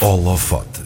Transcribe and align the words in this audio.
Holofote. 0.00 0.85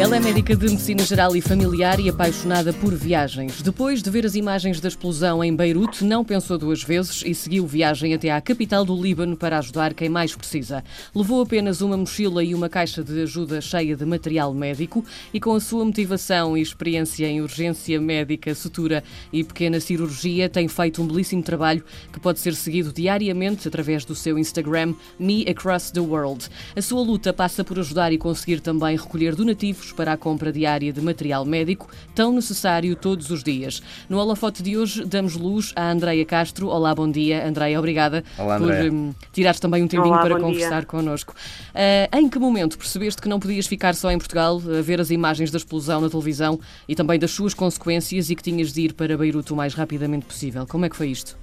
Ela 0.00 0.16
é 0.16 0.20
médica 0.20 0.56
de 0.56 0.66
medicina 0.66 1.04
geral 1.04 1.36
e 1.36 1.42
familiar 1.42 2.00
e 2.00 2.08
apaixonada 2.08 2.72
por 2.72 2.94
viagens. 2.94 3.60
Depois 3.60 4.02
de 4.02 4.08
ver 4.08 4.24
as 4.24 4.34
imagens 4.34 4.80
da 4.80 4.88
explosão 4.88 5.44
em 5.44 5.54
Beirute, 5.54 6.04
não 6.04 6.24
pensou 6.24 6.56
duas 6.56 6.82
vezes 6.82 7.22
e 7.26 7.34
seguiu 7.34 7.66
viagem 7.66 8.14
até 8.14 8.30
à 8.30 8.40
capital 8.40 8.82
do 8.82 8.98
Líbano 8.98 9.36
para 9.36 9.58
ajudar 9.58 9.92
quem 9.92 10.08
mais 10.08 10.34
precisa. 10.34 10.82
Levou 11.14 11.42
apenas 11.42 11.82
uma 11.82 11.98
mochila 11.98 12.42
e 12.42 12.54
uma 12.54 12.70
caixa 12.70 13.04
de 13.04 13.20
ajuda 13.20 13.60
cheia 13.60 13.94
de 13.94 14.06
material 14.06 14.54
médico 14.54 15.04
e 15.34 15.38
com 15.38 15.54
a 15.54 15.60
sua 15.60 15.84
motivação 15.84 16.56
e 16.56 16.62
experiência 16.62 17.26
em 17.26 17.42
urgência 17.42 18.00
médica, 18.00 18.54
sutura 18.54 19.04
e 19.30 19.44
pequena 19.44 19.80
cirurgia, 19.80 20.48
tem 20.48 20.66
feito 20.66 21.02
um 21.02 21.06
belíssimo 21.06 21.42
trabalho 21.42 21.84
que 22.10 22.18
pode 22.18 22.40
ser 22.40 22.54
seguido 22.54 22.90
diariamente 22.90 23.68
através 23.68 24.06
do 24.06 24.14
seu 24.14 24.38
Instagram 24.38 24.94
Me 25.18 25.44
Across 25.46 25.90
the 25.90 26.00
World. 26.00 26.48
A 26.74 26.80
sua 26.80 27.02
luta 27.02 27.34
passa 27.34 27.62
por 27.62 27.78
ajudar 27.78 28.14
e 28.14 28.18
conseguir 28.18 28.60
também 28.60 28.96
recolher 28.96 29.36
donativos 29.36 29.89
para 29.92 30.12
a 30.12 30.16
compra 30.16 30.52
diária 30.52 30.92
de 30.92 31.00
material 31.00 31.44
médico, 31.44 31.88
tão 32.14 32.32
necessário 32.32 32.94
todos 32.96 33.30
os 33.30 33.42
dias. 33.42 33.82
No 34.08 34.18
holofote 34.18 34.62
de 34.62 34.76
hoje, 34.76 35.04
damos 35.04 35.36
luz 35.36 35.72
à 35.76 35.90
Andreia 35.90 36.24
Castro. 36.24 36.68
Olá, 36.68 36.94
bom 36.94 37.10
dia. 37.10 37.46
Andreia, 37.46 37.78
obrigada 37.78 38.24
Olá, 38.38 38.58
por 38.58 38.70
um, 38.70 39.14
tirares 39.32 39.60
também 39.60 39.82
um 39.82 39.88
tempinho 39.88 40.12
Olá, 40.12 40.22
para 40.22 40.34
bom 40.36 40.42
conversar 40.42 40.80
dia. 40.80 40.86
connosco. 40.86 41.34
Uh, 41.70 42.16
em 42.16 42.28
que 42.28 42.38
momento 42.38 42.78
percebeste 42.78 43.20
que 43.20 43.28
não 43.28 43.38
podias 43.40 43.66
ficar 43.66 43.94
só 43.94 44.10
em 44.10 44.18
Portugal 44.18 44.60
a 44.78 44.82
ver 44.82 45.00
as 45.00 45.10
imagens 45.10 45.50
da 45.50 45.58
explosão 45.58 46.00
na 46.00 46.08
televisão 46.08 46.58
e 46.88 46.94
também 46.94 47.18
das 47.18 47.30
suas 47.30 47.54
consequências 47.54 48.30
e 48.30 48.36
que 48.36 48.42
tinhas 48.42 48.72
de 48.72 48.82
ir 48.82 48.92
para 48.94 49.16
Beirute 49.16 49.52
o 49.52 49.56
mais 49.56 49.74
rapidamente 49.74 50.26
possível? 50.26 50.66
Como 50.66 50.84
é 50.84 50.88
que 50.88 50.96
foi 50.96 51.08
isto? 51.08 51.36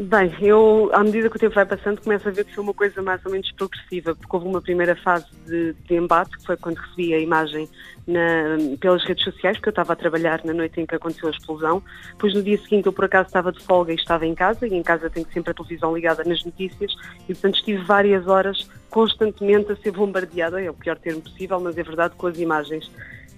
Bem, 0.00 0.32
eu, 0.40 0.90
à 0.92 1.02
medida 1.02 1.28
que 1.28 1.34
o 1.34 1.40
tempo 1.40 1.56
vai 1.56 1.66
passando, 1.66 2.00
começo 2.00 2.28
a 2.28 2.30
ver 2.30 2.44
que 2.44 2.54
foi 2.54 2.62
uma 2.62 2.72
coisa 2.72 3.02
mais 3.02 3.20
ou 3.26 3.32
menos 3.32 3.50
progressiva, 3.50 4.14
porque 4.14 4.36
houve 4.36 4.46
uma 4.46 4.62
primeira 4.62 4.94
fase 4.94 5.26
de, 5.44 5.72
de 5.72 5.96
embate, 5.96 6.38
que 6.38 6.46
foi 6.46 6.56
quando 6.56 6.76
recebi 6.76 7.12
a 7.14 7.18
imagem 7.18 7.68
na- 8.06 8.76
pelas 8.80 9.02
redes 9.04 9.24
sociais, 9.24 9.56
porque 9.56 9.70
eu 9.70 9.72
estava 9.72 9.94
a 9.94 9.96
trabalhar 9.96 10.40
na 10.44 10.54
noite 10.54 10.80
em 10.80 10.86
que 10.86 10.94
aconteceu 10.94 11.28
a 11.28 11.32
explosão. 11.32 11.82
Depois, 12.12 12.32
no 12.32 12.44
dia 12.44 12.56
seguinte, 12.58 12.86
eu 12.86 12.92
por 12.92 13.06
acaso 13.06 13.26
estava 13.26 13.50
de 13.50 13.60
folga 13.64 13.90
e 13.92 13.96
estava 13.96 14.24
em 14.24 14.36
casa, 14.36 14.68
e 14.68 14.74
em 14.74 14.84
casa 14.84 15.10
tenho 15.10 15.26
sempre 15.32 15.50
a 15.50 15.54
televisão 15.54 15.92
ligada 15.92 16.22
nas 16.22 16.44
notícias, 16.44 16.94
e 17.28 17.34
portanto 17.34 17.56
estive 17.56 17.82
várias 17.82 18.28
horas 18.28 18.70
constantemente 18.90 19.72
a 19.72 19.76
ser 19.76 19.90
bombardeada, 19.90 20.62
é 20.62 20.70
o 20.70 20.74
pior 20.74 20.96
termo 20.96 21.22
possível, 21.22 21.58
mas 21.58 21.76
é 21.76 21.82
verdade, 21.82 22.14
com 22.14 22.28
as 22.28 22.38
imagens. 22.38 22.88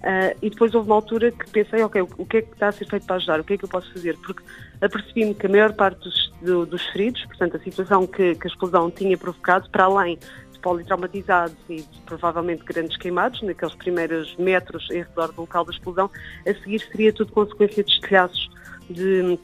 Ah, 0.03 0.35
e 0.41 0.49
depois 0.49 0.75
houve 0.75 0.89
uma 0.89 0.95
altura 0.97 1.31
que 1.31 1.51
pensei, 1.51 1.83
ok, 1.83 2.01
o 2.17 2.25
que 2.27 2.39
é 2.39 2.43
que 2.43 2.53
está 2.53 2.69
a 2.69 2.73
ser 2.73 2.87
feito 2.89 3.07
para 3.07 3.17
ajudar? 3.17 3.41
O 3.41 3.45
que 3.45 3.55
é 3.55 3.59
que 3.59 3.65
eu 3.65 3.69
posso 3.69 3.93
fazer? 3.93 4.17
Porque 4.19 4.43
apercebi-me 4.81 5.35
que 5.35 5.47
a 5.47 5.49
maior 5.49 5.73
parte 5.75 5.99
dos, 6.01 6.33
do- 6.41 6.65
dos 6.67 6.83
feridos, 6.87 7.25
portanto, 7.27 7.57
a 7.57 7.61
situação 7.61 8.07
que, 8.07 8.35
que 8.35 8.47
a 8.47 8.51
explosão 8.51 8.91
tinha 8.91 9.17
provocado, 9.19 9.69
para 9.71 9.85
além 9.85 10.19
de 10.53 10.59
politraumatizados 10.61 11.57
e 11.69 11.77
de, 11.77 12.01
provavelmente 12.07 12.65
grandes 12.65 12.97
queimados, 12.97 13.43
naqueles 13.43 13.75
primeiros 13.75 14.35
metros 14.37 14.89
em 14.91 15.03
redor 15.03 15.33
do 15.33 15.43
local 15.43 15.65
da 15.67 15.73
explosão, 15.73 16.11
a 16.47 16.55
seguir 16.55 16.81
seria 16.91 17.13
tudo 17.13 17.33
consequência 17.33 17.85
de 17.85 17.91
estilhaços 17.93 18.51
de 18.89 19.39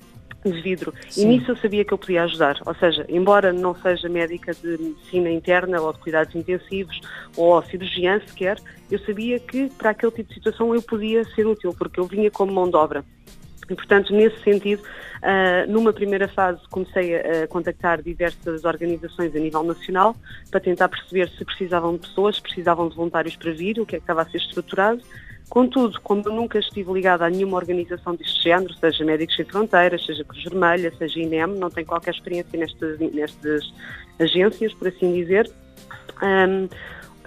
de 0.50 0.60
vidro. 0.60 0.92
E 1.08 1.12
Sim. 1.12 1.28
nisso 1.28 1.52
eu 1.52 1.56
sabia 1.56 1.84
que 1.84 1.92
eu 1.92 1.98
podia 1.98 2.24
ajudar. 2.24 2.58
Ou 2.64 2.74
seja, 2.74 3.04
embora 3.08 3.52
não 3.52 3.74
seja 3.74 4.08
médica 4.08 4.52
de 4.52 4.78
medicina 4.78 5.30
interna 5.30 5.80
ou 5.80 5.92
de 5.92 5.98
cuidados 5.98 6.34
intensivos 6.34 7.00
ou 7.36 7.62
cirurgiã 7.62 8.20
sequer, 8.26 8.58
eu 8.90 8.98
sabia 9.00 9.38
que 9.38 9.70
para 9.76 9.90
aquele 9.90 10.12
tipo 10.12 10.28
de 10.28 10.34
situação 10.34 10.74
eu 10.74 10.82
podia 10.82 11.24
ser 11.24 11.46
útil, 11.46 11.74
porque 11.76 12.00
eu 12.00 12.04
vinha 12.04 12.30
como 12.30 12.52
mão 12.52 12.68
de 12.68 12.76
obra. 12.76 13.04
E, 13.68 13.74
portanto, 13.74 14.12
nesse 14.12 14.40
sentido, 14.44 14.82
ah, 15.22 15.66
numa 15.66 15.92
primeira 15.92 16.28
fase 16.28 16.60
comecei 16.70 17.16
a, 17.16 17.44
a 17.44 17.48
contactar 17.48 18.00
diversas 18.00 18.64
organizações 18.64 19.34
a 19.34 19.38
nível 19.38 19.64
nacional 19.64 20.14
para 20.50 20.60
tentar 20.60 20.88
perceber 20.88 21.28
se 21.30 21.44
precisavam 21.44 21.94
de 21.94 22.00
pessoas, 22.00 22.36
se 22.36 22.42
precisavam 22.42 22.88
de 22.88 22.94
voluntários 22.94 23.34
para 23.34 23.52
vir, 23.52 23.80
o 23.80 23.86
que 23.86 23.96
é 23.96 23.98
que 23.98 24.04
estava 24.04 24.22
a 24.22 24.26
ser 24.26 24.38
estruturado. 24.38 25.02
Contudo, 25.48 26.00
como 26.02 26.22
eu 26.26 26.32
nunca 26.32 26.58
estive 26.58 26.92
ligada 26.92 27.24
a 27.24 27.30
nenhuma 27.30 27.56
organização 27.56 28.14
deste 28.14 28.42
género, 28.42 28.74
seja 28.74 29.04
Médicos 29.04 29.36
Sem 29.36 29.44
Fronteiras, 29.44 30.04
seja 30.04 30.24
Cruz 30.24 30.42
Vermelha, 30.44 30.92
seja 30.98 31.20
INEM, 31.20 31.58
não 31.58 31.70
tenho 31.70 31.86
qualquer 31.86 32.12
experiência 32.12 32.58
nestas, 32.58 32.98
nestas 32.98 33.72
agências, 34.18 34.74
por 34.74 34.88
assim 34.88 35.12
dizer, 35.12 35.50
Ahm, 36.20 36.68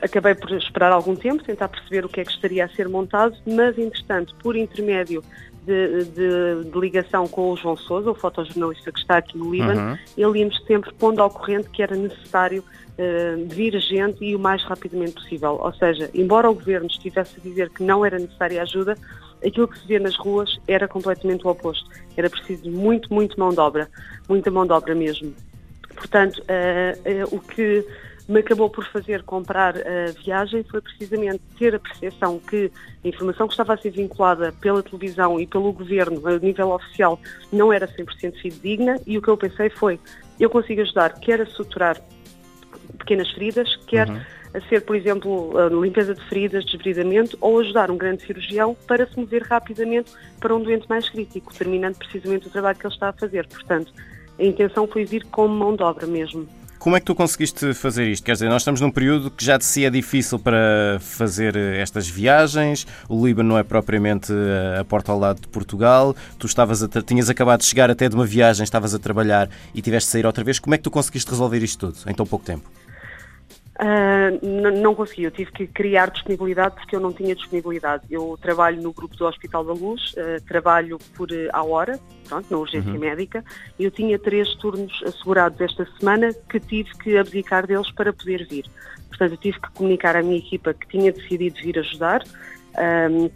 acabei 0.02 0.34
por 0.34 0.52
esperar 0.54 0.92
algum 0.92 1.16
tempo, 1.16 1.44
tentar 1.44 1.68
perceber 1.68 2.06
o 2.06 2.10
que 2.10 2.22
é 2.22 2.26
que 2.26 2.32
estaria 2.32 2.66
a 2.66 2.70
ser 2.70 2.88
montado, 2.88 3.36
mas, 3.46 3.78
entretanto, 3.78 4.36
por 4.42 4.56
intermédio 4.56 5.24
de, 5.66 6.04
de- 6.06 6.70
de 6.72 6.80
ligação 6.80 7.28
com 7.28 7.52
o 7.52 7.58
João 7.58 7.76
Sousa, 7.78 8.12
o 8.12 8.16
fotojornalista 8.16 8.92
que 8.92 9.00
está 9.00 9.18
aqui 9.18 9.38
no 9.38 9.52
Líbano, 9.52 9.80
ele 10.18 10.40
ia-me 10.40 10.56
sempre 10.66 10.94
pondo 10.96 11.22
ao 11.22 11.30
corrente 11.30 11.70
que 11.70 11.82
era 11.84 11.96
necessário 11.96 12.64
eh, 12.98 13.36
vir 13.48 13.80
gente 13.80 14.24
e 14.24 14.36
o 14.36 14.40
mais 14.40 14.64
rapidamente 14.64 15.14
possível. 15.14 15.60
Ou 15.62 15.74
seja, 15.74 16.10
embora 16.14 16.50
o 16.50 16.54
governo 16.54 16.88
estivesse 16.88 17.40
a 17.40 17.44
dizer 17.44 17.70
que 17.70 17.84
não 17.84 18.06
era 18.06 18.18
necessária 18.18 18.62
ajuda, 18.62 18.96
aquilo 19.46 19.68
que 19.68 19.80
se 19.80 19.88
vê 19.88 20.00
nas 20.00 20.16
ruas 20.18 20.60
era 20.68 20.88
completamente 20.88 21.46
o 21.46 21.50
oposto. 21.50 21.88
Era 22.18 22.30
preciso 22.30 22.70
muito, 22.70 23.14
muito 23.14 23.40
mão 23.40 23.50
de 23.52 23.60
obra, 23.60 23.88
muita 24.28 24.50
mão 24.52 24.66
de 24.66 24.74
obra 24.74 24.94
mesmo. 24.96 25.34
Portanto, 25.96 26.42
eh, 26.48 26.98
eh, 27.06 27.24
o 27.32 27.40
que 27.40 27.86
me 28.30 28.42
acabou 28.42 28.70
por 28.70 28.86
fazer 28.86 29.24
comprar 29.24 29.76
a 29.76 30.12
viagem 30.24 30.64
foi 30.64 30.80
precisamente 30.82 31.42
ter 31.58 31.74
a 31.74 31.80
percepção 31.80 32.40
que 32.40 32.72
a 33.04 33.08
informação 33.08 33.48
que 33.48 33.54
estava 33.54 33.74
a 33.74 33.78
ser 33.78 33.90
vinculada 33.90 34.54
pela 34.62 34.84
televisão 34.84 35.40
e 35.40 35.48
pelo 35.48 35.74
governo 35.74 36.26
a 36.28 36.38
nível 36.38 36.70
oficial 36.70 37.20
não 37.52 37.74
era 37.74 37.88
100% 37.88 38.40
fidedigna 38.40 39.02
e 39.08 39.18
o 39.18 39.22
que 39.22 39.30
eu 39.30 39.36
pensei 39.36 39.72
foi, 39.72 40.00
eu 40.40 40.48
consigo 40.48 40.82
ajudar 40.82 41.20
quer 41.20 41.42
a 41.42 41.46
suturar 41.48 42.00
pequenas 43.00 43.32
feridas, 43.32 43.76
quer 43.88 44.08
a 44.54 44.62
ser, 44.62 44.82
por 44.82 44.96
exemplo, 44.96 45.58
a 45.58 45.70
limpeza 45.70 46.14
de 46.14 46.22
feridas, 46.28 46.66
desbridamento, 46.66 47.38
ou 47.42 47.60
ajudar 47.60 47.92
um 47.92 47.98
grande 47.98 48.24
cirurgião 48.24 48.76
para 48.88 49.08
se 49.08 49.20
mover 49.20 49.44
rapidamente 49.44 50.12
para 50.40 50.56
um 50.56 50.62
doente 50.62 50.88
mais 50.90 51.08
crítico, 51.10 51.54
terminando 51.54 51.98
precisamente 51.98 52.48
o 52.48 52.50
trabalho 52.50 52.78
que 52.78 52.86
ele 52.86 52.94
está 52.94 53.10
a 53.10 53.14
fazer. 53.14 53.48
Portanto, 53.48 53.94
a 54.40 54.44
intenção 54.44 54.88
foi 54.88 55.06
vir 55.06 55.24
como 55.26 55.54
mão 55.54 55.76
de 55.76 55.84
obra 55.84 56.08
mesmo. 56.08 56.48
Como 56.80 56.96
é 56.96 57.02
que 57.02 57.06
tu 57.06 57.14
conseguiste 57.14 57.74
fazer 57.74 58.08
isto? 58.08 58.24
Quer 58.24 58.32
dizer, 58.32 58.48
nós 58.48 58.62
estamos 58.62 58.80
num 58.80 58.90
período 58.90 59.30
que 59.30 59.44
já 59.44 59.58
de 59.58 59.66
si 59.66 59.84
é 59.84 59.90
difícil 59.90 60.40
para 60.40 60.98
fazer 61.02 61.54
eh, 61.58 61.82
estas 61.82 62.08
viagens. 62.08 62.88
O 63.10 63.26
Líbano 63.26 63.50
não 63.50 63.58
é 63.58 63.64
propriamente 63.64 64.32
eh, 64.32 64.80
a 64.80 64.86
porta 64.86 65.12
ao 65.12 65.20
lado 65.20 65.42
de 65.42 65.48
Portugal. 65.50 66.16
Tu 66.38 66.48
estavas 66.48 66.82
a 66.82 66.88
tinhas 67.02 67.30
acabado 67.30 67.60
de 67.60 67.66
chegar 67.66 67.92
até 67.92 68.08
de 68.08 68.16
uma 68.16 68.26
viagem, 68.26 68.64
estavas 68.64 68.96
a 68.96 69.00
trabalhar 69.00 69.50
e 69.76 69.82
tiveste 69.82 70.08
de 70.08 70.12
sair 70.14 70.26
outra 70.26 70.42
vez. 70.42 70.58
Como 70.58 70.74
é 70.74 70.78
que 70.78 70.84
tu 70.86 70.90
conseguiste 70.90 71.30
resolver 71.30 71.62
isto 71.62 71.92
tudo 71.92 72.10
em 72.10 72.14
tão 72.14 72.26
pouco 72.26 72.46
tempo? 72.46 72.72
N- 73.82 74.82
não 74.82 74.94
consegui, 74.94 75.24
eu 75.24 75.32
tive 75.32 75.52
que 75.52 75.66
criar 75.68 76.10
disponibilidade 76.12 76.76
porque 76.76 76.96
eu 76.96 77.00
não 77.00 77.14
tinha 77.14 77.34
disponibilidade. 77.34 78.04
Eu 78.10 78.38
trabalho 78.42 78.82
no 78.82 78.92
grupo 78.92 79.16
do 79.16 79.26
Hospital 79.26 79.64
da 79.64 79.74
Luz, 79.74 80.14
ah, 80.18 80.42
trabalho 80.48 80.98
por 81.16 81.32
eh, 81.32 81.48
à 81.54 81.64
hora, 81.64 81.98
pronto, 82.28 82.46
na 82.52 82.58
urgência 82.58 82.92
médica, 83.00 83.44
e 83.78 83.86
eu 83.86 83.92
tinha 83.92 84.20
três 84.20 84.54
turnos 84.56 85.02
assegurados 85.06 85.60
esta 85.62 85.88
semana 85.98 86.34
que 86.50 86.60
tive 86.60 86.90
que 86.98 87.18
abdicar 87.18 87.66
deles 87.66 87.90
para 87.92 88.12
poder 88.12 88.46
vir. 88.50 88.66
Portanto, 89.08 89.32
eu 89.32 89.38
tive 89.38 89.60
que 89.62 89.72
comunicar 89.72 90.16
à 90.16 90.22
minha 90.22 90.38
equipa 90.38 90.74
que 90.74 90.88
tinha 90.88 91.12
decidido 91.12 91.60
vir 91.62 91.80
ajudar. 91.80 92.22
ahm, 92.78 93.30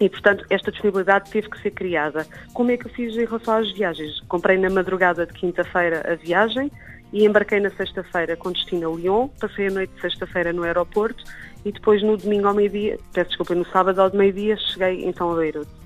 e, 0.00 0.08
portanto, 0.08 0.44
esta 0.48 0.70
disponibilidade 0.70 1.28
teve 1.28 1.50
que 1.50 1.60
ser 1.60 1.72
criada. 1.72 2.24
Como 2.54 2.70
é 2.70 2.76
que 2.76 2.86
eu 2.86 2.90
fiz 2.90 3.16
em 3.16 3.24
relação 3.24 3.56
às 3.58 3.72
viagens? 3.72 4.20
Comprei 4.28 4.56
na 4.56 4.70
madrugada 4.70 5.26
de 5.26 5.32
quinta-feira 5.32 6.04
a 6.08 6.14
viagem 6.14 6.70
e 7.12 7.24
embarquei 7.24 7.60
na 7.60 7.70
sexta-feira 7.70 8.36
com 8.36 8.52
destino 8.52 8.92
a 8.92 8.96
Lyon, 8.96 9.28
passei 9.40 9.68
a 9.68 9.70
noite 9.70 9.92
de 9.94 10.00
sexta-feira 10.00 10.52
no 10.52 10.62
aeroporto 10.62 11.22
e 11.64 11.72
depois 11.72 12.02
no 12.02 12.16
domingo 12.16 12.48
ao 12.48 12.54
meio-dia, 12.54 12.98
peço 13.12 13.30
desculpa, 13.30 13.54
no 13.54 13.66
sábado 13.66 14.00
ao 14.00 14.14
meio-dia 14.14 14.56
cheguei 14.56 15.04
então 15.04 15.32
a 15.32 15.36
Beirute. 15.36 15.78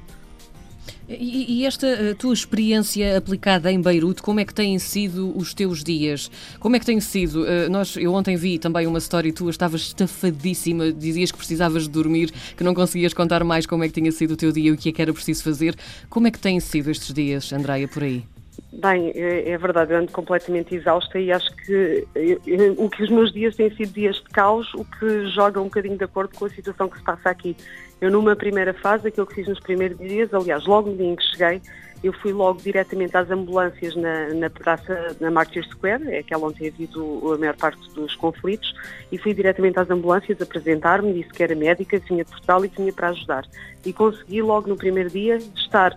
E, 1.09 1.66
esta 1.66 1.87
eh, 1.87 2.15
tua 2.15 2.33
experiência 2.33 3.19
aplicada 3.19 3.71
em 3.71 3.81
Beirute, 3.81 4.22
como 4.22 4.41
é 4.41 4.44
que 4.44 4.55
têm 4.55 4.78
sido 4.78 5.37
os 5.37 5.53
teus 5.53 5.83
dias? 5.83 6.31
Como 6.59 6.77
é 6.77 6.78
que 6.78 6.87
tem 6.87 7.00
sido? 7.00 7.47
Eh, 7.47 7.69
nós, 7.69 7.97
eu 7.97 8.15
ontem 8.15 8.37
vi 8.37 8.59
também 8.59 8.87
uma 8.87 8.99
história 8.99 9.33
tua, 9.33 9.50
estavas 9.50 9.83
estafadíssima, 9.83 10.93
dizias 10.93 11.30
que 11.30 11.39
precisavas 11.39 11.84
de 11.84 11.91
dormir, 11.91 12.33
que 12.57 12.65
não 12.65 12.72
conseguias 12.72 13.13
contar 13.13 13.42
mais 13.45 13.66
como 13.66 13.84
é 13.84 13.89
que 13.89 13.95
tinha 13.95 14.13
sido 14.13 14.33
o 14.33 14.36
teu 14.36 14.53
dia 14.53 14.71
e 14.71 14.72
o 14.72 14.77
que 14.77 14.89
é 14.89 14.92
que 14.92 15.03
era 15.03 15.13
preciso 15.13 15.42
fazer. 15.42 15.77
Como 16.09 16.27
é 16.28 16.30
que 16.30 16.39
têm 16.39 16.60
sido 16.60 16.91
estes 16.91 17.13
dias, 17.13 17.53
Andreia, 17.53 17.89
por 17.89 18.04
aí? 18.04 18.24
Bem, 18.72 19.13
é, 19.15 19.51
é 19.51 19.59
verdade, 19.59 19.93
eu 19.93 19.99
ando 19.99 20.13
completamente 20.13 20.75
exausta 20.75 21.19
e 21.19 21.31
acho 21.31 21.54
que 21.57 22.07
eu- 22.15 22.41
eu- 22.47 22.75
o 22.78 22.91
que 22.91 23.03
os 23.03 23.10
meus 23.10 23.33
dias 23.33 23.54
têm 23.54 23.71
sido 23.75 23.93
dias 23.93 24.16
de 24.16 24.25
caos, 24.25 24.72
o 24.75 24.84
que 24.84 25.27
joga 25.28 25.60
um 25.60 25.65
bocadinho 25.65 25.97
de 25.97 26.04
acordo 26.04 26.34
com 26.34 26.47
a 26.47 26.51
situação 26.51 26.89
que 26.89 26.99
se 26.99 27.04
passa 27.04 27.31
aqui. 27.31 27.57
Eu 28.01 28.10
numa 28.10 28.34
primeira 28.34 28.75
fase, 28.75 29.09
aquilo 29.09 29.27
que 29.27 29.37
fiz 29.37 29.49
nos 29.49 29.60
primeiros 29.60 29.99
dias, 29.99 30.33
aliás, 30.34 30.66
logo 30.66 30.91
no 30.91 30.97
dia 30.97 31.07
em 31.07 31.16
que 31.16 31.22
cheguei, 31.22 31.63
eu 32.03 32.13
fui 32.13 32.33
logo 32.33 32.60
diretamente 32.60 33.16
às 33.16 33.31
ambulâncias 33.31 33.95
na, 33.95 34.34
na 34.34 34.51
praça, 34.51 35.16
na 35.21 35.31
Martyr 35.31 35.65
Square, 35.69 36.13
é 36.13 36.19
aquela 36.19 36.48
onde 36.48 36.59
tem 36.59 36.69
havido 36.69 37.33
a 37.33 37.39
maior 37.39 37.57
parte 37.57 37.78
dos 37.95 38.16
conflitos, 38.16 38.75
e 39.13 39.19
fui 39.19 39.33
diretamente 39.33 39.78
às 39.78 39.89
ambulâncias 39.89 40.43
apresentar-me, 40.43 41.13
disse 41.13 41.31
que 41.31 41.43
era 41.43 41.55
médica, 41.55 42.01
que 42.01 42.09
vinha 42.09 42.25
de 42.25 42.31
Portugal 42.31 42.65
e 42.65 42.69
que 42.69 42.77
vinha 42.78 42.93
para 42.93 43.10
ajudar. 43.10 43.45
E 43.87 43.93
consegui 43.93 44.43
logo 44.43 44.69
no 44.69 44.77
primeiro 44.77 45.10
dia 45.10 45.37
estar 45.37 45.97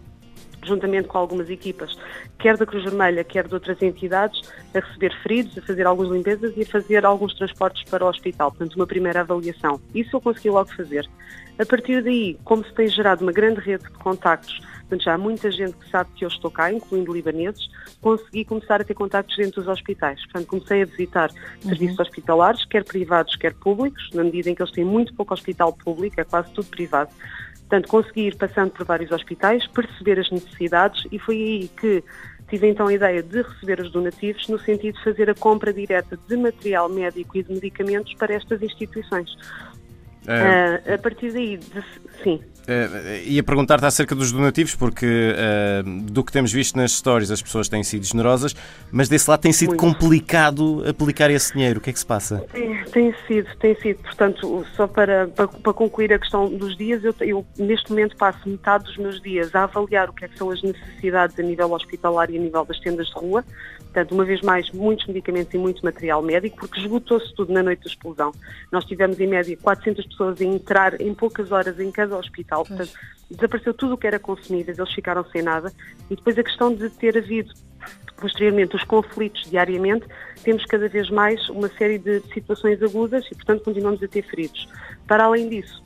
juntamente 0.65 1.07
com 1.07 1.17
algumas 1.17 1.49
equipas, 1.49 1.97
quer 2.39 2.57
da 2.57 2.65
Cruz 2.65 2.83
Vermelha, 2.83 3.23
quer 3.23 3.47
de 3.47 3.53
outras 3.53 3.81
entidades, 3.81 4.41
a 4.73 4.79
receber 4.79 5.13
feridos, 5.21 5.57
a 5.57 5.61
fazer 5.61 5.85
algumas 5.85 6.11
limpezas 6.11 6.53
e 6.57 6.61
a 6.61 6.65
fazer 6.65 7.05
alguns 7.05 7.33
transportes 7.35 7.83
para 7.89 8.03
o 8.03 8.09
hospital. 8.09 8.51
Portanto, 8.51 8.75
uma 8.75 8.87
primeira 8.87 9.21
avaliação. 9.21 9.79
Isso 9.93 10.15
eu 10.15 10.21
consegui 10.21 10.49
logo 10.49 10.69
fazer. 10.75 11.07
A 11.57 11.65
partir 11.65 12.03
daí, 12.03 12.37
como 12.43 12.65
se 12.65 12.73
tem 12.73 12.87
gerado 12.87 13.23
uma 13.23 13.31
grande 13.31 13.61
rede 13.61 13.85
de 13.85 13.91
contactos, 13.91 14.59
portanto, 14.81 15.03
já 15.03 15.13
há 15.13 15.17
muita 15.17 15.49
gente 15.49 15.73
que 15.77 15.89
sabe 15.89 16.09
que 16.13 16.25
eu 16.25 16.27
estou 16.27 16.51
cá, 16.51 16.71
incluindo 16.71 17.13
libaneses, 17.13 17.69
consegui 18.01 18.43
começar 18.43 18.81
a 18.81 18.83
ter 18.83 18.93
contactos 18.93 19.37
dentro 19.37 19.61
dos 19.61 19.69
hospitais. 19.69 20.21
Portanto, 20.25 20.47
comecei 20.47 20.81
a 20.81 20.85
visitar 20.85 21.31
uhum. 21.31 21.69
serviços 21.69 21.99
hospitalares, 21.99 22.65
quer 22.65 22.83
privados, 22.83 23.35
quer 23.37 23.53
públicos, 23.53 24.09
na 24.13 24.25
medida 24.25 24.49
em 24.49 24.55
que 24.55 24.61
eles 24.61 24.73
têm 24.73 24.83
muito 24.83 25.13
pouco 25.13 25.33
hospital 25.33 25.71
público, 25.71 26.19
é 26.19 26.25
quase 26.25 26.51
tudo 26.51 26.67
privado. 26.67 27.09
Portanto, 27.67 27.87
consegui 27.87 28.27
ir 28.27 28.35
passando 28.35 28.71
por 28.71 28.85
vários 28.85 29.11
hospitais, 29.11 29.65
perceber 29.67 30.19
as 30.19 30.29
necessidades 30.29 31.03
e 31.11 31.17
foi 31.17 31.35
aí 31.35 31.67
que 31.67 32.03
tive 32.47 32.69
então 32.69 32.87
a 32.87 32.93
ideia 32.93 33.23
de 33.23 33.41
receber 33.41 33.79
os 33.79 33.91
donativos 33.91 34.47
no 34.47 34.59
sentido 34.59 34.95
de 34.95 35.03
fazer 35.03 35.29
a 35.29 35.33
compra 35.33 35.73
direta 35.73 36.17
de 36.27 36.37
material 36.37 36.87
médico 36.87 37.37
e 37.37 37.43
de 37.43 37.53
medicamentos 37.53 38.13
para 38.13 38.35
estas 38.35 38.61
instituições. 38.61 39.35
É... 40.27 40.91
Uh, 40.91 40.93
a 40.93 40.97
partir 40.99 41.31
daí, 41.31 41.57
de, 41.57 41.83
sim. 42.23 42.41
Uh, 42.67 43.23
ia 43.25 43.43
perguntar-te 43.43 43.85
acerca 43.85 44.15
dos 44.15 44.31
donativos, 44.31 44.73
porque 44.73 45.05
uh, 45.05 46.01
do 46.11 46.23
que 46.23 46.31
temos 46.31 46.51
visto 46.51 46.75
nas 46.75 46.91
histórias 46.91 47.29
as 47.29 47.41
pessoas 47.41 47.69
têm 47.69 47.83
sido 47.83 48.03
generosas, 48.03 48.55
mas 48.91 49.07
desse 49.07 49.29
lado 49.29 49.41
tem 49.41 49.53
sido 49.53 49.69
Muito. 49.69 49.81
complicado 49.81 50.83
aplicar 50.87 51.29
esse 51.29 51.53
dinheiro. 51.53 51.79
O 51.79 51.81
que 51.81 51.91
é 51.91 51.93
que 51.93 51.99
se 51.99 52.05
passa? 52.05 52.43
Tem, 52.51 52.83
tem 52.85 53.13
sido, 53.27 53.47
tem 53.59 53.75
sido. 53.79 53.99
Portanto, 53.99 54.65
só 54.75 54.87
para, 54.87 55.27
para, 55.27 55.47
para 55.47 55.73
concluir 55.73 56.11
a 56.13 56.19
questão 56.19 56.49
dos 56.49 56.75
dias, 56.75 57.03
eu, 57.03 57.13
eu, 57.21 57.45
neste 57.57 57.89
momento 57.89 58.15
passo 58.17 58.49
metade 58.49 58.85
dos 58.85 58.97
meus 58.97 59.21
dias 59.21 59.53
a 59.53 59.63
avaliar 59.63 60.09
o 60.09 60.13
que, 60.13 60.25
é 60.25 60.27
que 60.27 60.37
são 60.37 60.49
as 60.49 60.61
necessidades 60.63 61.37
a 61.39 61.43
nível 61.43 61.71
hospitalar 61.71 62.31
e 62.31 62.37
a 62.37 62.41
nível 62.41 62.65
das 62.65 62.79
tendas 62.79 63.07
de 63.07 63.13
rua. 63.13 63.43
Portanto, 63.95 64.11
uma 64.11 64.25
vez 64.25 64.41
mais, 64.41 64.69
muitos 64.71 65.07
medicamentos 65.07 65.53
e 65.53 65.57
muito 65.57 65.81
material 65.81 66.21
médico, 66.21 66.57
porque 66.57 66.81
esgotou-se 66.81 67.33
tudo 67.33 67.53
na 67.53 67.63
noite 67.63 67.85
da 67.85 67.89
explosão. 67.89 68.33
Nós 68.69 68.83
tivemos, 68.83 69.17
em 69.21 69.25
média, 69.25 69.55
400 69.55 70.05
pessoas 70.07 70.41
a 70.41 70.43
entrar 70.43 70.99
em 70.99 71.13
poucas 71.13 71.49
horas 71.49 71.79
em 71.79 71.89
cada 71.93 72.17
hospital. 72.17 72.65
Portanto, 72.65 72.91
desapareceu 73.31 73.73
tudo 73.73 73.93
o 73.93 73.97
que 73.97 74.05
era 74.05 74.19
consumível, 74.19 74.75
eles 74.77 74.93
ficaram 74.93 75.23
sem 75.31 75.41
nada. 75.41 75.71
E 76.11 76.15
depois 76.17 76.37
a 76.37 76.43
questão 76.43 76.75
de 76.75 76.89
ter 76.89 77.17
havido 77.17 77.53
posteriormente 78.17 78.75
os 78.75 78.83
conflitos 78.83 79.49
diariamente, 79.49 80.05
temos 80.43 80.65
cada 80.65 80.89
vez 80.89 81.09
mais 81.09 81.47
uma 81.49 81.69
série 81.69 81.97
de 81.97 82.19
situações 82.33 82.83
agudas 82.83 83.25
e, 83.31 83.35
portanto, 83.35 83.63
continuamos 83.63 84.03
a 84.03 84.07
ter 84.09 84.23
feridos. 84.23 84.67
Para 85.07 85.23
além 85.23 85.47
disso, 85.47 85.81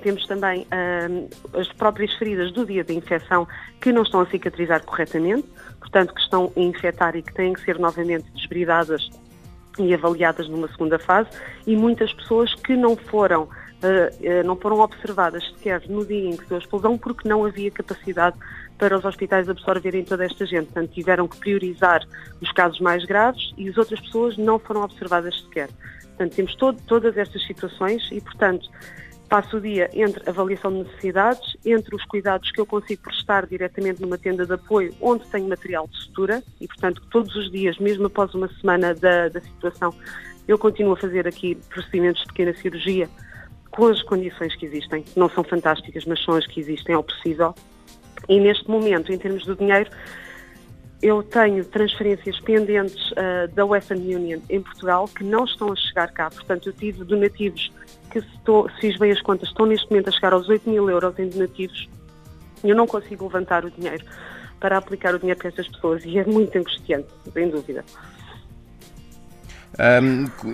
temos 0.00 0.26
também 0.26 0.62
uh, 0.62 1.58
as 1.58 1.68
próprias 1.72 2.12
feridas 2.14 2.52
do 2.52 2.66
dia 2.66 2.84
da 2.84 2.92
infecção 2.92 3.46
que 3.80 3.92
não 3.92 4.02
estão 4.02 4.20
a 4.20 4.26
cicatrizar 4.26 4.84
corretamente, 4.84 5.46
portanto, 5.78 6.14
que 6.14 6.20
estão 6.20 6.52
a 6.56 6.60
infectar 6.60 7.16
e 7.16 7.22
que 7.22 7.32
têm 7.32 7.52
que 7.52 7.60
ser 7.62 7.78
novamente 7.78 8.30
desbridadas 8.32 9.08
e 9.78 9.94
avaliadas 9.94 10.48
numa 10.48 10.68
segunda 10.68 10.98
fase, 10.98 11.28
e 11.66 11.76
muitas 11.76 12.12
pessoas 12.12 12.54
que 12.54 12.76
não 12.76 12.96
foram, 12.96 13.44
uh, 13.44 13.46
uh, 13.46 14.44
não 14.44 14.56
foram 14.56 14.80
observadas 14.80 15.44
sequer 15.50 15.82
no 15.88 16.04
dia 16.04 16.30
em 16.30 16.36
que 16.36 16.46
deu 16.46 16.56
a 16.56 16.60
explosão 16.60 16.98
porque 16.98 17.28
não 17.28 17.44
havia 17.44 17.70
capacidade 17.70 18.36
para 18.76 18.96
os 18.96 19.04
hospitais 19.04 19.48
absorverem 19.48 20.04
toda 20.04 20.24
esta 20.24 20.46
gente. 20.46 20.66
Portanto, 20.72 20.90
tiveram 20.92 21.28
que 21.28 21.36
priorizar 21.36 22.02
os 22.40 22.50
casos 22.52 22.80
mais 22.80 23.04
graves 23.04 23.52
e 23.56 23.68
as 23.68 23.76
outras 23.76 24.00
pessoas 24.00 24.36
não 24.38 24.58
foram 24.58 24.82
observadas 24.82 25.38
sequer. 25.42 25.68
Portanto, 26.20 26.34
temos 26.34 26.54
todo, 26.56 26.80
todas 26.86 27.16
estas 27.16 27.46
situações 27.46 28.08
e, 28.10 28.20
portanto, 28.20 28.68
Passo 29.30 29.58
o 29.58 29.60
dia 29.60 29.88
entre 29.94 30.28
avaliação 30.28 30.72
de 30.72 30.78
necessidades, 30.82 31.56
entre 31.64 31.94
os 31.94 32.04
cuidados 32.04 32.50
que 32.50 32.60
eu 32.60 32.66
consigo 32.66 33.02
prestar 33.02 33.46
diretamente 33.46 34.02
numa 34.02 34.18
tenda 34.18 34.44
de 34.44 34.52
apoio 34.52 34.92
onde 35.00 35.24
tenho 35.28 35.48
material 35.48 35.86
de 35.86 35.96
sutura 35.98 36.42
e, 36.60 36.66
portanto, 36.66 37.00
todos 37.12 37.36
os 37.36 37.48
dias, 37.48 37.78
mesmo 37.78 38.06
após 38.06 38.34
uma 38.34 38.48
semana 38.60 38.92
da, 38.92 39.28
da 39.28 39.40
situação, 39.40 39.94
eu 40.48 40.58
continuo 40.58 40.94
a 40.94 40.96
fazer 40.96 41.28
aqui 41.28 41.54
procedimentos 41.68 42.22
de 42.22 42.26
pequena 42.26 42.52
cirurgia 42.54 43.08
com 43.70 43.86
as 43.86 44.02
condições 44.02 44.56
que 44.56 44.66
existem. 44.66 45.04
Não 45.14 45.30
são 45.30 45.44
fantásticas, 45.44 46.04
mas 46.06 46.20
são 46.24 46.34
as 46.34 46.44
que 46.44 46.58
existem 46.58 46.96
ao 46.96 47.04
possível. 47.04 47.54
E 48.28 48.40
neste 48.40 48.68
momento, 48.68 49.12
em 49.12 49.18
termos 49.18 49.46
do 49.46 49.54
dinheiro, 49.54 49.88
eu 51.00 51.22
tenho 51.22 51.64
transferências 51.64 52.40
pendentes 52.40 53.12
uh, 53.12 53.46
da 53.54 53.64
Western 53.64 54.12
Union 54.12 54.40
em 54.50 54.60
Portugal 54.60 55.06
que 55.06 55.22
não 55.22 55.44
estão 55.44 55.72
a 55.72 55.76
chegar 55.76 56.10
cá. 56.10 56.28
Portanto, 56.30 56.68
eu 56.68 56.72
tive 56.72 57.04
donativos 57.04 57.70
que, 58.10 58.18
estou, 58.18 58.68
se 58.70 58.80
fiz 58.80 58.98
bem 58.98 59.12
as 59.12 59.22
contas, 59.22 59.48
estão 59.48 59.66
neste 59.66 59.88
momento 59.90 60.08
a 60.08 60.12
chegar 60.12 60.32
aos 60.32 60.48
8 60.48 60.68
mil 60.68 60.90
euros 60.90 61.18
em 61.18 61.28
donativos. 61.28 61.88
Eu 62.62 62.76
não 62.76 62.86
consigo 62.86 63.24
levantar 63.24 63.64
o 63.64 63.70
dinheiro 63.70 64.04
para 64.58 64.76
aplicar 64.76 65.14
o 65.14 65.18
dinheiro 65.18 65.38
para 65.38 65.48
essas 65.48 65.66
pessoas 65.68 66.04
e 66.04 66.18
é 66.18 66.24
muito 66.24 66.56
angustiante, 66.58 67.08
sem 67.32 67.48
dúvida. 67.48 67.84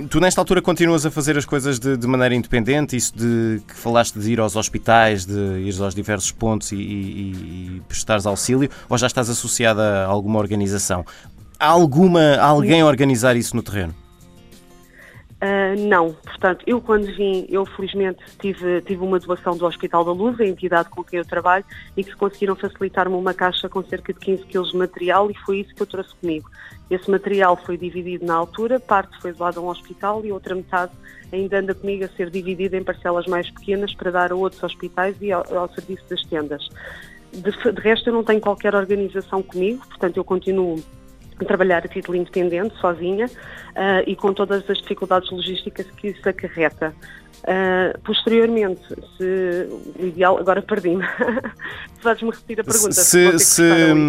Tu, 0.09 0.21
nesta 0.21 0.41
altura, 0.41 0.63
continuas 0.63 1.05
a 1.05 1.11
fazer 1.11 1.37
as 1.37 1.45
coisas 1.45 1.81
de, 1.81 1.97
de, 1.97 2.07
maneira 2.07 2.35
independente? 2.35 2.95
Isso 2.95 3.17
de 3.17 3.61
que 3.67 3.75
falaste 3.75 4.19
de 4.19 4.31
ir 4.31 4.39
aos 4.39 4.55
hospitais, 4.55 5.25
de 5.25 5.35
ir 5.35 5.83
aos 5.83 5.95
diversos 5.95 6.31
pontos 6.31 6.71
e, 6.71 6.77
e, 6.77 7.77
e 7.81 7.83
prestares 7.89 8.27
auxílio, 8.27 8.71
ou 8.89 8.97
já 8.97 9.07
estás 9.07 9.29
associada 9.29 10.05
a 10.05 10.07
alguma 10.07 10.39
organização? 10.39 11.05
Há 11.59 11.67
alguma, 11.67 12.37
alguém 12.37 12.83
a 12.83 12.87
organizar 12.87 13.35
isso 13.37 13.57
no 13.57 13.63
terreno? 13.63 13.95
Uh, 15.37 15.79
não, 15.87 16.15
portanto, 16.15 16.65
eu 16.67 16.81
quando 16.81 17.05
vim, 17.15 17.45
eu 17.51 17.67
felizmente 17.67 18.25
tive, 18.41 18.81
tive 18.81 19.05
uma 19.05 19.19
doação 19.19 19.55
do 19.55 19.67
Hospital 19.67 20.03
da 20.03 20.13
Luz, 20.13 20.41
a 20.41 20.47
entidade 20.47 20.89
com 20.89 21.05
quem 21.05 21.19
eu 21.19 21.27
trabalho, 21.27 21.63
e 21.95 22.03
que 22.03 22.17
conseguiram 22.17 22.57
facilitar-me 22.57 23.15
uma 23.15 23.35
caixa 23.35 23.69
com 23.69 23.85
cerca 23.85 24.15
de 24.15 24.19
15 24.19 24.45
kg 24.45 24.63
de 24.63 24.77
material 24.77 25.31
e 25.31 25.35
foi 25.45 25.59
isso 25.59 25.75
que 25.75 25.83
eu 25.83 25.87
trouxe 25.87 26.15
comigo. 26.15 26.51
Esse 26.91 27.11
material 27.11 27.55
foi 27.55 27.77
dividido 27.77 28.25
na 28.25 28.35
altura, 28.35 28.81
parte 28.81 29.21
foi 29.21 29.33
doada 29.35 29.61
a 29.61 29.63
um 29.63 29.69
hospital 29.69 30.25
e 30.25 30.33
outra 30.33 30.55
metade 30.55 30.93
ainda 31.31 31.59
anda 31.59 31.75
comigo 31.75 32.05
a 32.05 32.09
ser 32.09 32.31
dividida 32.31 32.77
em 32.77 32.83
parcelas 32.83 33.27
mais 33.27 33.51
pequenas 33.51 33.93
para 33.95 34.11
dar 34.11 34.33
a 34.33 34.35
outros 34.35 34.63
hospitais 34.63 35.17
e 35.21 35.33
ao, 35.33 35.45
ao 35.55 35.69
serviço 35.75 36.05
das 36.09 36.23
tendas. 36.23 36.67
De, 37.33 37.51
de 37.51 37.81
resto, 37.83 38.09
eu 38.09 38.15
não 38.15 38.25
tenho 38.25 38.41
qualquer 38.41 38.75
organização 38.75 39.43
comigo, 39.43 39.87
portanto, 39.87 40.17
eu 40.17 40.25
continuo 40.25 40.83
trabalhar 41.45 41.85
a 41.85 41.89
título 41.89 42.17
independente, 42.17 42.75
sozinha, 42.81 43.27
uh, 43.27 44.03
e 44.07 44.17
com 44.17 44.33
todas 44.33 44.69
as 44.69 44.79
dificuldades 44.79 45.31
logísticas 45.31 45.87
que 45.97 46.09
isso 46.09 46.29
acarreta. 46.29 46.95
Uh, 47.43 47.99
posteriormente, 48.01 48.83
se 49.17 49.69
o 50.01 50.07
ideal, 50.07 50.39
agora 50.39 50.63
perdi-me. 50.63 51.05
Podes-me 52.03 52.31
repetir 52.31 52.61
a 52.61 52.65
pergunta? 52.65 52.93
Se, 52.93 53.39
se, 53.39 53.63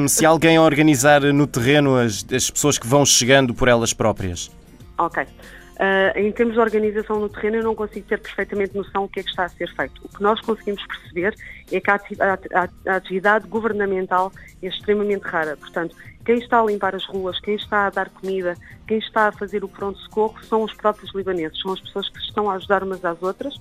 se 0.07 0.25
alguém 0.25 0.57
organizar 0.57 1.21
no 1.21 1.45
terreno 1.45 1.97
as, 1.97 2.25
as 2.31 2.49
pessoas 2.49 2.77
que 2.77 2.87
vão 2.87 3.05
chegando 3.05 3.53
por 3.53 3.67
elas 3.67 3.93
próprias. 3.93 4.49
Ok. 4.97 5.25
Uh, 5.77 6.17
em 6.17 6.31
termos 6.31 6.55
de 6.55 6.59
organização 6.59 7.19
no 7.19 7.29
terreno, 7.29 7.57
eu 7.57 7.63
não 7.63 7.75
consigo 7.75 8.07
ter 8.07 8.19
perfeitamente 8.19 8.75
noção 8.75 9.03
do 9.03 9.09
que 9.09 9.19
é 9.19 9.23
que 9.23 9.29
está 9.29 9.43
a 9.43 9.49
ser 9.49 9.71
feito. 9.75 10.01
O 10.03 10.09
que 10.09 10.23
nós 10.23 10.41
conseguimos 10.41 10.83
perceber 10.87 11.35
é 11.71 11.79
que 11.79 11.91
a 11.91 12.95
atividade 12.95 13.47
governamental 13.47 14.31
é 14.63 14.67
extremamente 14.67 15.21
rara. 15.21 15.55
Portanto, 15.55 15.95
quem 16.25 16.39
está 16.39 16.59
a 16.59 16.65
limpar 16.65 16.95
as 16.95 17.05
ruas, 17.05 17.39
quem 17.39 17.55
está 17.55 17.85
a 17.85 17.89
dar 17.91 18.09
comida, 18.09 18.55
quem 18.87 18.97
está 18.97 19.27
a 19.27 19.31
fazer 19.31 19.63
o 19.63 19.67
pronto-socorro 19.67 20.43
são 20.43 20.63
os 20.63 20.73
próprios 20.73 21.13
libaneses, 21.13 21.61
são 21.61 21.71
as 21.71 21.79
pessoas 21.79 22.09
que 22.09 22.19
estão 22.19 22.49
a 22.49 22.55
ajudar 22.55 22.83
umas 22.83 23.05
às 23.05 23.21
outras, 23.21 23.55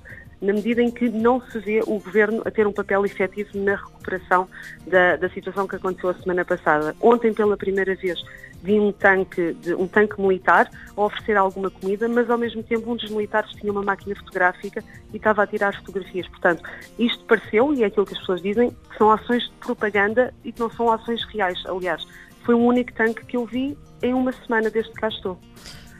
na 0.46 0.52
medida 0.52 0.80
em 0.80 0.90
que 0.90 1.08
não 1.08 1.40
se 1.40 1.58
vê 1.58 1.80
o 1.80 1.98
governo 1.98 2.40
a 2.44 2.50
ter 2.50 2.66
um 2.66 2.72
papel 2.72 3.04
efetivo 3.04 3.50
na 3.54 3.74
recuperação 3.74 4.48
da, 4.86 5.16
da 5.16 5.28
situação 5.30 5.66
que 5.66 5.74
aconteceu 5.76 6.10
a 6.10 6.14
semana 6.14 6.44
passada. 6.44 6.94
Ontem, 7.00 7.34
pela 7.34 7.56
primeira 7.56 7.94
vez, 7.96 8.22
vi 8.62 8.78
um 8.78 8.92
tanque, 8.92 9.54
de, 9.54 9.74
um 9.74 9.88
tanque 9.88 10.20
militar 10.20 10.70
a 10.96 11.00
oferecer 11.00 11.36
alguma 11.36 11.68
comida, 11.68 12.08
mas 12.08 12.30
ao 12.30 12.38
mesmo 12.38 12.62
tempo 12.62 12.92
um 12.92 12.96
dos 12.96 13.10
militares 13.10 13.50
tinha 13.52 13.72
uma 13.72 13.82
máquina 13.82 14.14
fotográfica 14.14 14.82
e 15.12 15.16
estava 15.16 15.42
a 15.42 15.46
tirar 15.46 15.74
fotografias. 15.76 16.28
Portanto, 16.28 16.62
isto 16.98 17.24
pareceu, 17.24 17.74
e 17.74 17.82
é 17.82 17.86
aquilo 17.86 18.06
que 18.06 18.14
as 18.14 18.20
pessoas 18.20 18.40
dizem, 18.40 18.70
que 18.70 18.96
são 18.96 19.10
ações 19.10 19.42
de 19.42 19.52
propaganda 19.60 20.32
e 20.44 20.52
que 20.52 20.60
não 20.60 20.70
são 20.70 20.90
ações 20.90 21.22
reais. 21.32 21.60
Aliás, 21.66 22.06
foi 22.44 22.54
o 22.54 22.58
único 22.58 22.92
tanque 22.92 23.26
que 23.26 23.36
eu 23.36 23.44
vi 23.44 23.76
em 24.02 24.14
uma 24.14 24.32
semana 24.32 24.70
desde 24.70 24.92
que 24.92 25.00
cá 25.00 25.08
estou. 25.08 25.38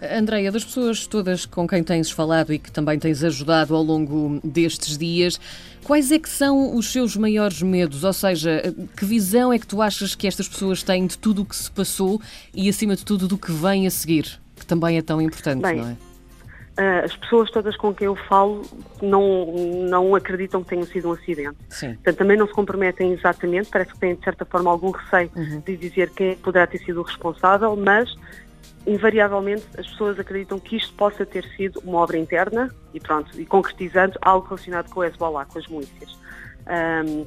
Andreia, 0.02 0.52
das 0.52 0.64
pessoas 0.64 1.06
todas 1.06 1.46
com 1.46 1.66
quem 1.66 1.82
tens 1.82 2.10
falado 2.10 2.52
e 2.52 2.58
que 2.58 2.70
também 2.70 2.98
tens 2.98 3.24
ajudado 3.24 3.74
ao 3.74 3.82
longo 3.82 4.40
destes 4.44 4.98
dias, 4.98 5.40
quais 5.82 6.12
é 6.12 6.18
que 6.18 6.28
são 6.28 6.76
os 6.76 6.92
seus 6.92 7.16
maiores 7.16 7.62
medos? 7.62 8.04
Ou 8.04 8.12
seja, 8.12 8.62
que 8.96 9.04
visão 9.04 9.52
é 9.52 9.58
que 9.58 9.66
tu 9.66 9.80
achas 9.80 10.14
que 10.14 10.26
estas 10.26 10.48
pessoas 10.48 10.82
têm 10.82 11.06
de 11.06 11.16
tudo 11.16 11.42
o 11.42 11.44
que 11.44 11.56
se 11.56 11.70
passou 11.70 12.20
e, 12.54 12.68
acima 12.68 12.94
de 12.94 13.04
tudo, 13.04 13.26
do 13.26 13.38
que 13.38 13.50
vem 13.52 13.86
a 13.86 13.90
seguir? 13.90 14.38
Que 14.54 14.66
também 14.66 14.98
é 14.98 15.02
tão 15.02 15.20
importante, 15.20 15.62
Bem, 15.62 15.76
não 15.76 15.88
é? 15.88 15.96
Uh, 16.78 17.06
as 17.06 17.16
pessoas 17.16 17.50
todas 17.50 17.74
com 17.74 17.94
quem 17.94 18.04
eu 18.04 18.14
falo 18.14 18.60
não, 19.00 19.46
não 19.88 20.14
acreditam 20.14 20.62
que 20.62 20.68
tenha 20.68 20.84
sido 20.84 21.08
um 21.08 21.12
acidente. 21.12 21.56
Sim. 21.70 21.94
Portanto, 21.94 22.16
também 22.18 22.36
não 22.36 22.46
se 22.46 22.52
comprometem 22.52 23.12
exatamente, 23.12 23.70
parece 23.70 23.94
que 23.94 23.98
têm 23.98 24.14
de 24.14 24.22
certa 24.22 24.44
forma 24.44 24.70
algum 24.70 24.90
receio 24.90 25.30
uhum. 25.34 25.62
de 25.64 25.74
dizer 25.74 26.10
quem 26.10 26.36
poderá 26.36 26.66
ter 26.66 26.76
sido 26.78 27.00
o 27.00 27.02
responsável, 27.02 27.74
mas 27.76 28.14
invariavelmente 28.86 29.64
as 29.78 29.86
pessoas 29.86 30.18
acreditam 30.18 30.58
que 30.58 30.76
isto 30.76 30.92
possa 30.94 31.26
ter 31.26 31.44
sido 31.56 31.80
uma 31.84 31.98
obra 31.98 32.16
interna 32.16 32.72
e 32.94 33.00
pronto, 33.00 33.38
e 33.40 33.44
concretizando 33.44 34.18
algo 34.22 34.46
relacionado 34.46 34.90
com 34.90 35.00
o 35.00 35.04
Hezbollah, 35.04 35.44
com 35.46 35.58
as 35.58 35.66
milícias. 35.66 36.18
Um, 36.66 37.26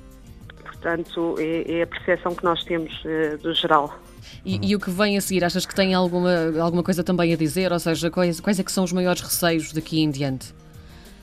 Portanto, 0.79 1.35
é, 1.39 1.79
é 1.79 1.81
a 1.81 1.87
percepção 1.87 2.33
que 2.33 2.43
nós 2.43 2.63
temos 2.63 2.93
uh, 3.03 3.37
do 3.41 3.53
geral. 3.53 3.99
E, 4.45 4.69
e, 4.69 4.75
o 4.75 4.79
que 4.79 4.89
vem 4.89 5.17
a 5.17 5.21
seguir, 5.21 5.43
achas 5.43 5.65
que 5.65 5.75
tem 5.75 5.93
alguma, 5.93 6.31
alguma 6.61 6.83
coisa 6.83 7.03
também 7.03 7.33
a 7.33 7.35
dizer? 7.35 7.71
Ou 7.73 7.79
seja, 7.79 8.09
quais, 8.09 8.39
quais 8.39 8.59
é 8.59 8.63
que 8.63 8.71
são 8.71 8.83
os 8.83 8.93
maiores 8.93 9.21
receios 9.21 9.73
daqui 9.73 9.99
em 9.99 10.09
diante? 10.09 10.53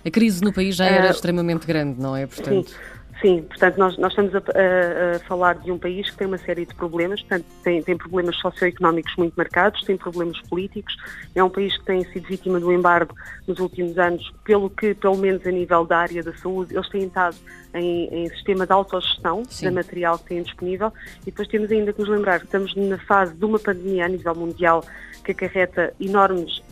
A 0.05 0.11
crise 0.11 0.43
no 0.43 0.53
país 0.53 0.77
já 0.77 0.85
era 0.85 1.09
uh, 1.09 1.11
extremamente 1.11 1.67
grande, 1.67 2.01
não 2.01 2.15
é? 2.15 2.27
Portanto... 2.27 2.69
Sim. 2.69 2.96
Sim, 3.21 3.43
portanto, 3.43 3.79
nós, 3.79 3.97
nós 3.97 4.13
estamos 4.13 4.35
a, 4.35 4.39
a, 4.39 5.17
a, 5.17 5.19
falar 5.21 5.55
de 5.55 5.73
um 5.73 5.79
país 5.79 6.11
que 6.11 6.17
tem 6.19 6.27
uma 6.27 6.37
série 6.37 6.67
de 6.67 6.75
problemas, 6.75 7.21
portanto, 7.21 7.47
tem, 7.65 7.83
tem 7.83 7.97
problemas 7.97 8.37
socioeconómicos 8.37 9.15
muito 9.17 9.35
marcados, 9.35 9.83
tem 9.85 9.97
problemas 9.97 10.39
políticos, 10.43 10.95
é 11.35 11.43
um 11.43 11.49
país 11.49 11.77
que 11.79 11.85
tem 11.85 12.05
sido 12.13 12.29
vítima 12.29 12.61
do 12.61 12.71
embargo 12.71 13.15
nos 13.47 13.59
últimos 13.59 13.99
anos, 13.99 14.31
pelo 14.45 14.69
que, 14.69 14.95
pelo 14.95 15.17
menos 15.17 15.47
a 15.47 15.51
nível 15.51 15.87
da 15.87 15.99
área 15.99 16.23
da 16.23 16.35
saúde, 16.35 16.75
eles 16.75 16.89
têm 16.91 17.05
estado 17.05 17.37
em, 17.73 18.07
em 18.13 18.29
sistema 18.29 18.67
de 18.67 18.73
autogestão 18.73 19.43
Sim. 19.47 19.67
da 19.67 19.73
material 19.73 20.19
que 20.19 20.27
têm 20.27 20.43
disponível 20.43 20.93
e 21.23 21.27
depois 21.27 21.49
temos 21.49 21.71
ainda 21.71 21.93
que 21.93 22.01
nos 22.01 22.09
lembrar 22.09 22.41
que 22.41 22.47
estamos 22.47 22.75
na 22.77 22.99
fase 22.99 23.35
de 23.35 23.45
uma 23.45 23.59
pandemia 23.59 24.05
a 24.05 24.09
nível 24.09 24.35
mundial 24.35 24.85
que 25.25 25.33
acarreta 25.33 25.93
enormes 25.99 26.63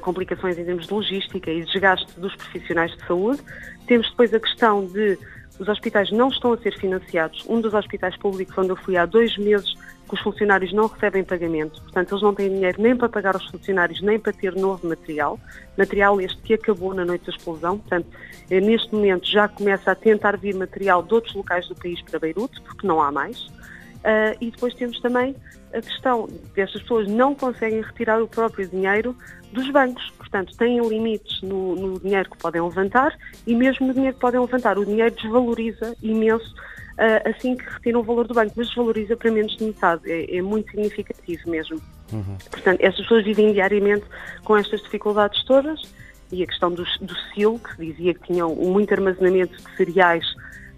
complicações 0.00 0.58
em 0.58 0.64
termos 0.64 0.86
de 0.86 0.94
logística 0.94 1.50
e 1.50 1.64
desgaste 1.64 2.18
dos 2.18 2.34
profissionais 2.36 2.92
de 2.92 3.06
saúde. 3.06 3.40
Temos 3.86 4.08
depois 4.10 4.32
a 4.32 4.40
questão 4.40 4.86
de 4.86 5.18
os 5.58 5.68
hospitais 5.68 6.10
não 6.10 6.28
estão 6.28 6.52
a 6.52 6.58
ser 6.58 6.76
financiados. 6.78 7.44
Um 7.48 7.60
dos 7.60 7.74
hospitais 7.74 8.16
públicos 8.16 8.56
onde 8.58 8.70
eu 8.70 8.76
fui 8.76 8.96
há 8.96 9.06
dois 9.06 9.36
meses 9.36 9.74
que 10.08 10.14
os 10.14 10.20
funcionários 10.20 10.72
não 10.72 10.88
recebem 10.88 11.24
pagamento, 11.24 11.80
portanto 11.82 12.12
eles 12.12 12.22
não 12.22 12.34
têm 12.34 12.50
dinheiro 12.50 12.82
nem 12.82 12.94
para 12.94 13.08
pagar 13.08 13.34
aos 13.34 13.46
funcionários, 13.46 14.02
nem 14.02 14.18
para 14.18 14.32
ter 14.32 14.54
novo 14.54 14.86
material, 14.86 15.38
material 15.78 16.20
este 16.20 16.36
que 16.42 16.54
acabou 16.54 16.92
na 16.92 17.04
noite 17.04 17.24
da 17.26 17.32
explosão, 17.32 17.78
portanto 17.78 18.06
eh, 18.50 18.60
neste 18.60 18.92
momento 18.94 19.26
já 19.26 19.48
começa 19.48 19.90
a 19.90 19.94
tentar 19.94 20.36
vir 20.36 20.54
material 20.54 21.02
de 21.02 21.14
outros 21.14 21.34
locais 21.34 21.66
do 21.68 21.74
país 21.74 22.02
para 22.02 22.18
Beirute, 22.18 22.60
porque 22.60 22.86
não 22.86 23.00
há 23.00 23.10
mais, 23.10 23.46
uh, 24.02 24.36
e 24.40 24.50
depois 24.50 24.74
temos 24.74 25.00
também 25.00 25.34
a 25.72 25.80
questão 25.80 26.28
destas 26.54 26.82
pessoas 26.82 27.08
não 27.08 27.34
conseguem 27.34 27.80
retirar 27.80 28.22
o 28.22 28.28
próprio 28.28 28.68
dinheiro 28.68 29.16
dos 29.52 29.70
bancos. 29.70 30.10
Portanto, 30.18 30.56
têm 30.56 30.80
limites 30.86 31.42
no, 31.42 31.74
no, 31.74 32.00
dinheiro 32.00 32.30
que 32.30 32.38
podem 32.38 32.62
levantar 32.62 33.16
e 33.46 33.54
mesmo 33.54 33.86
no 33.86 33.94
dinheiro 33.94 34.14
que 34.14 34.20
podem 34.20 34.40
levantar. 34.40 34.78
O 34.78 34.84
dinheiro 34.84 35.14
desvaloriza 35.14 35.96
imenso 36.02 36.54
uh, 36.92 37.28
assim 37.28 37.56
que 37.56 37.64
retiram 37.64 38.00
o 38.00 38.02
valor 38.02 38.26
do 38.26 38.34
banco, 38.34 38.52
mas 38.56 38.68
desvaloriza 38.68 39.16
para 39.16 39.30
menos 39.30 39.56
de 39.56 39.64
metade. 39.64 40.10
É, 40.10 40.36
é 40.36 40.42
muito 40.42 40.70
significativo 40.70 41.50
mesmo. 41.50 41.80
Uhum. 42.12 42.36
Portanto, 42.50 42.80
estas 42.80 43.00
pessoas 43.02 43.24
vivem 43.24 43.52
diariamente 43.52 44.04
com 44.44 44.56
estas 44.56 44.82
dificuldades 44.82 45.42
todas 45.44 45.80
e 46.30 46.42
a 46.42 46.46
questão 46.46 46.70
do, 46.70 46.82
do 46.82 47.14
SIL, 47.34 47.58
que 47.58 47.86
dizia 47.86 48.14
que 48.14 48.26
tinham 48.26 48.54
muito 48.54 48.92
armazenamento 48.92 49.54
de 49.56 49.76
cereais 49.76 50.24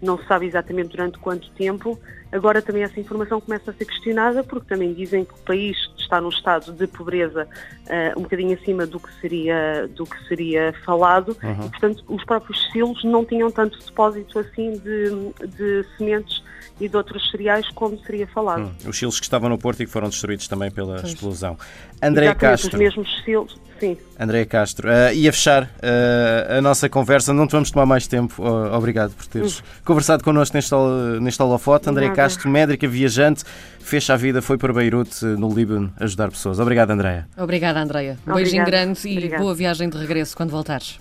não 0.05 0.19
se 0.19 0.27
sabe 0.27 0.47
exatamente 0.47 0.91
durante 0.91 1.19
quanto 1.19 1.51
tempo. 1.51 1.99
Agora 2.31 2.61
também 2.61 2.83
essa 2.83 2.99
informação 3.01 3.41
começa 3.41 3.71
a 3.71 3.75
ser 3.75 3.85
questionada 3.85 4.43
porque 4.43 4.69
também 4.69 4.93
dizem 4.93 5.25
que 5.25 5.35
o 5.35 5.39
país 5.39 5.84
está 6.05 6.21
num 6.21 6.29
estado 6.29 6.73
de 6.73 6.87
pobreza 6.87 7.49
uh, 7.87 8.19
um 8.19 8.23
bocadinho 8.23 8.55
acima 8.55 8.87
do 8.87 9.01
que 9.01 9.13
seria, 9.21 9.89
do 9.89 10.07
que 10.07 10.29
seria 10.29 10.75
falado 10.85 11.37
uhum. 11.43 11.67
e, 11.67 11.71
portanto, 11.71 12.05
os 12.09 12.25
próprios 12.25 12.71
silos 12.71 13.03
não 13.05 13.25
tinham 13.25 13.51
tanto 13.51 13.79
depósito 13.79 14.39
assim 14.39 14.73
de, 14.79 15.47
de 15.49 15.85
sementes 15.97 16.43
e 16.81 16.89
de 16.89 16.97
outros 16.97 17.31
cereais 17.31 17.69
como 17.71 17.99
seria 18.01 18.27
falado. 18.27 18.63
Hum, 18.63 18.89
os 18.89 18.99
silos 18.99 19.19
que 19.19 19.25
estavam 19.25 19.49
no 19.49 19.57
Porto 19.57 19.83
e 19.83 19.87
que 19.87 19.93
foram 19.93 20.09
destruídos 20.09 20.49
também 20.49 20.71
pela 20.71 20.97
pois. 20.97 21.09
explosão. 21.13 21.57
André 22.03 22.35
Castro. 22.35 22.73
Os 22.73 22.79
mesmos 22.79 23.23
silos, 23.25 23.61
sim. 23.79 23.97
André 24.19 24.45
Castro. 24.45 24.89
Uh, 24.89 25.15
e 25.15 25.29
a 25.29 25.33
fechar 25.33 25.65
uh, 25.65 26.59
a 26.59 26.61
nossa 26.61 26.89
conversa, 26.89 27.33
não 27.33 27.47
te 27.47 27.53
vamos 27.53 27.71
tomar 27.71 27.87
mais 27.87 28.07
tempo. 28.07 28.43
Uh, 28.43 28.75
obrigado 28.75 29.13
por 29.13 29.27
teres 29.27 29.61
hum. 29.61 29.63
conversado 29.85 30.25
connosco 30.25 30.57
neste, 30.57 30.75
neste 31.21 31.43
holofote. 31.43 31.89
André 31.89 32.07
Nada. 32.07 32.17
Castro, 32.17 32.51
médica 32.51 32.89
viajante, 32.89 33.45
fecha 33.79 34.15
a 34.15 34.17
vida, 34.17 34.43
foi 34.43 34.59
para 34.59 34.73
Beirute, 34.73 35.25
no 35.25 35.55
Líbano, 35.55 35.93
ajudar 35.99 36.31
pessoas. 36.31 36.59
Obrigado, 36.59 36.91
Andréia. 36.91 37.29
Obrigada, 37.37 37.81
Andréia. 37.81 38.19
Um 38.27 38.35
beijinho 38.35 38.65
grande 38.65 39.09
e 39.09 39.13
Obrigada. 39.17 39.43
boa 39.43 39.55
viagem 39.55 39.89
de 39.89 39.97
regresso 39.99 40.37
quando 40.37 40.51
voltares. 40.51 40.99